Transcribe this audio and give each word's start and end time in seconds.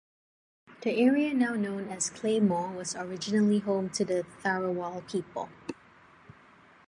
The 0.81 0.93
area 0.99 1.31
now 1.31 1.53
known 1.53 1.89
as 1.89 2.09
Claymore 2.09 2.69
was 2.71 2.95
originally 2.95 3.59
home 3.59 3.91
to 3.91 4.03
the 4.03 4.25
Tharawal 4.43 5.07
people. 5.07 5.47